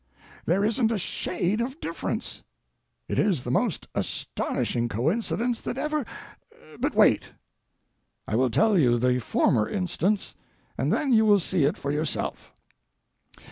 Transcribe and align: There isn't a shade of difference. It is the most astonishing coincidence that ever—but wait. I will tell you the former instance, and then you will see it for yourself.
There 0.47 0.65
isn't 0.65 0.91
a 0.91 0.97
shade 0.97 1.61
of 1.61 1.79
difference. 1.79 2.41
It 3.07 3.19
is 3.19 3.43
the 3.43 3.51
most 3.51 3.87
astonishing 3.93 4.89
coincidence 4.89 5.61
that 5.61 5.77
ever—but 5.77 6.95
wait. 6.95 7.33
I 8.27 8.35
will 8.35 8.49
tell 8.49 8.79
you 8.79 8.97
the 8.97 9.19
former 9.19 9.69
instance, 9.69 10.33
and 10.75 10.91
then 10.91 11.13
you 11.13 11.23
will 11.23 11.39
see 11.39 11.65
it 11.65 11.77
for 11.77 11.91
yourself. 11.91 12.51